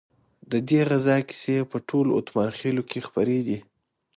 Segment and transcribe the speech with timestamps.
[0.51, 3.59] ددې غزا کیسې په ټولو اتمانخيلو کې خپرې دي.